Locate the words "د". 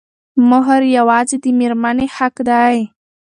1.43-1.45